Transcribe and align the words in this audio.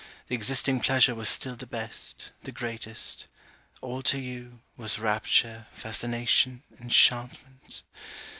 The 0.29 0.33
existing 0.33 0.79
pleasure 0.79 1.13
was 1.13 1.29
still 1.29 1.55
the 1.55 1.67
best, 1.67 2.31
the 2.41 2.51
greatest. 2.51 3.27
All 3.81 4.01
to 4.01 4.17
you, 4.17 4.61
was 4.75 4.97
rapture, 4.97 5.67
fascination, 5.75 6.63
enchantment. 6.79 7.83